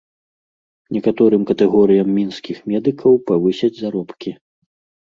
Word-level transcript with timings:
Некаторым 0.95 1.41
катэгорыям 1.51 2.09
мінскіх 2.17 2.57
медыкаў 2.73 3.13
павысяць 3.31 3.75
заробкі. 3.83 4.37